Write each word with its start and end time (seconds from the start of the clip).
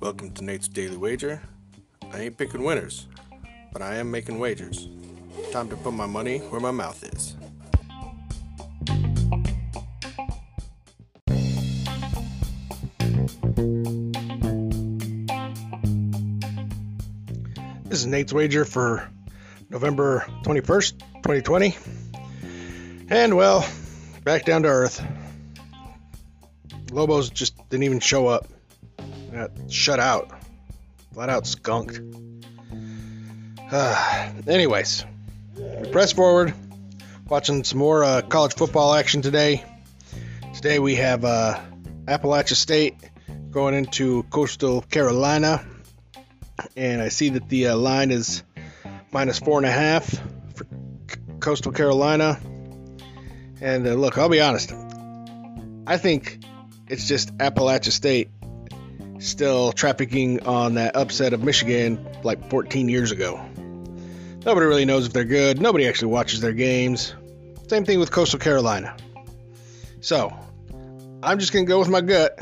Welcome 0.00 0.32
to 0.34 0.42
Nate's 0.42 0.66
Daily 0.66 0.96
Wager. 0.96 1.40
I 2.12 2.22
ain't 2.22 2.36
picking 2.36 2.64
winners, 2.64 3.06
but 3.72 3.80
I 3.80 3.98
am 3.98 4.10
making 4.10 4.40
wagers. 4.40 4.88
Time 5.52 5.68
to 5.68 5.76
put 5.76 5.92
my 5.92 6.06
money 6.06 6.38
where 6.38 6.60
my 6.60 6.72
mouth 6.72 7.04
is. 7.04 7.36
This 17.84 18.00
is 18.00 18.06
Nate's 18.06 18.32
wager 18.32 18.64
for 18.64 19.08
November 19.70 20.26
21st, 20.42 20.98
2020. 21.22 21.76
And 23.08 23.36
well, 23.36 23.64
back 24.24 24.44
down 24.44 24.64
to 24.64 24.68
earth. 24.68 25.00
Lobos 26.90 27.30
just 27.30 27.56
didn't 27.68 27.84
even 27.84 28.00
show 28.00 28.26
up. 28.26 28.48
Got 29.32 29.50
shut 29.68 30.00
out. 30.00 30.30
Flat 31.12 31.28
out 31.28 31.46
skunked. 31.46 32.00
Uh, 33.70 34.32
anyways, 34.46 35.04
we 35.56 35.90
press 35.90 36.12
forward. 36.12 36.54
Watching 37.28 37.64
some 37.64 37.78
more 37.78 38.04
uh, 38.04 38.22
college 38.22 38.54
football 38.54 38.94
action 38.94 39.20
today. 39.20 39.64
Today 40.54 40.78
we 40.78 40.94
have 40.96 41.24
uh, 41.24 41.60
Appalachian 42.06 42.56
State 42.56 42.96
going 43.50 43.74
into 43.74 44.22
Coastal 44.24 44.82
Carolina 44.82 45.64
and 46.76 47.00
I 47.00 47.08
see 47.08 47.30
that 47.30 47.48
the 47.48 47.68
uh, 47.68 47.76
line 47.76 48.10
is 48.10 48.42
minus 49.12 49.38
four 49.38 49.58
and 49.58 49.66
a 49.66 49.70
half 49.70 50.08
for 50.54 50.66
Coastal 51.40 51.72
Carolina. 51.72 52.38
And 53.60 53.86
uh, 53.86 53.94
look, 53.94 54.18
I'll 54.18 54.28
be 54.28 54.40
honest. 54.40 54.72
I 55.86 55.96
think 55.96 56.38
it's 56.88 57.06
just 57.06 57.32
Appalachian 57.40 57.92
State 57.92 58.30
still 59.18 59.72
trafficking 59.72 60.46
on 60.46 60.74
that 60.74 60.96
upset 60.96 61.32
of 61.32 61.42
Michigan 61.42 62.04
like 62.22 62.50
14 62.50 62.88
years 62.88 63.10
ago. 63.10 63.44
Nobody 64.44 64.66
really 64.66 64.84
knows 64.84 65.06
if 65.06 65.12
they're 65.12 65.24
good. 65.24 65.60
Nobody 65.60 65.88
actually 65.88 66.12
watches 66.12 66.40
their 66.40 66.52
games. 66.52 67.14
Same 67.68 67.84
thing 67.84 67.98
with 67.98 68.10
Coastal 68.10 68.38
Carolina. 68.38 68.96
So, 70.00 70.32
I'm 71.22 71.38
just 71.38 71.52
going 71.52 71.66
to 71.66 71.68
go 71.68 71.80
with 71.80 71.88
my 71.88 72.00
gut, 72.00 72.38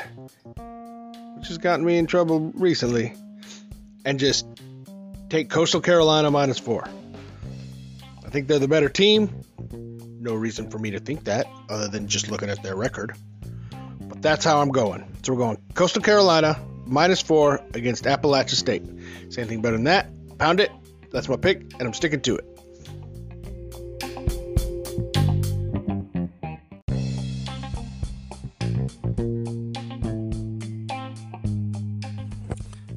which 1.36 1.48
has 1.48 1.58
gotten 1.58 1.84
me 1.84 1.96
in 1.96 2.06
trouble 2.06 2.52
recently 2.54 3.14
and 4.04 4.20
just 4.20 4.46
take 5.30 5.48
Coastal 5.50 5.80
Carolina 5.80 6.30
minus 6.30 6.58
four. 6.58 6.86
I 8.24 8.28
think 8.28 8.46
they're 8.46 8.58
the 8.58 8.68
better 8.68 8.88
team. 8.88 9.42
No 10.20 10.34
reason 10.34 10.70
for 10.70 10.78
me 10.78 10.90
to 10.90 11.00
think 11.00 11.24
that 11.24 11.46
other 11.70 11.88
than 11.88 12.06
just 12.06 12.30
looking 12.30 12.50
at 12.50 12.62
their 12.62 12.76
record. 12.76 13.16
That's 14.20 14.44
how 14.44 14.60
I'm 14.60 14.70
going. 14.70 15.04
So 15.22 15.32
we're 15.32 15.38
going 15.38 15.58
Coastal 15.74 16.02
Carolina 16.02 16.60
minus 16.86 17.20
four 17.20 17.60
against 17.74 18.06
Appalachian 18.06 18.56
State. 18.56 18.82
Same 19.30 19.46
thing 19.46 19.60
better 19.60 19.76
than 19.76 19.84
that. 19.84 20.08
Pound 20.38 20.60
it. 20.60 20.70
That's 21.10 21.28
my 21.28 21.36
pick, 21.36 21.60
and 21.74 21.82
I'm 21.82 21.94
sticking 21.94 22.20
to 22.22 22.36
it. 22.36 22.44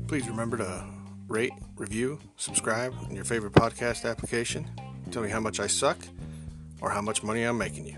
Please 0.08 0.28
remember 0.28 0.58
to 0.58 0.86
rate, 1.28 1.54
review, 1.76 2.20
subscribe 2.36 2.95
in 3.09 3.16
your 3.16 3.26
favorite 3.26 3.54
podcast 3.54 4.09
application. 4.09 4.67
Tell 5.11 5.22
me 5.22 5.30
how 5.30 5.39
much 5.39 5.59
I 5.59 5.67
suck 5.67 5.98
or 6.81 6.89
how 6.89 7.02
much 7.02 7.22
money 7.22 7.44
I'm 7.44 7.58
making 7.58 7.86
you. 7.86 7.98